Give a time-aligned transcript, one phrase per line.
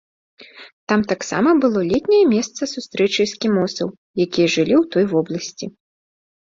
[0.91, 3.87] Там таксама было летняе месца сустрэчы эскімосаў,
[4.27, 5.65] якія жылі ў той вобласці.